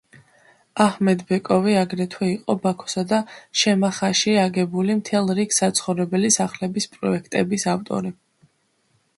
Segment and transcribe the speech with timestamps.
[0.85, 3.19] აჰმედბეკოვი აგრეთვე იყო ბაქოსა და
[3.63, 8.17] შემახაში აგებული მთელ რიგ საცხოვრებელი სახლების პროექტების ავტორი.